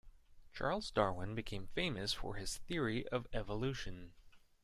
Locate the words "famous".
1.67-2.11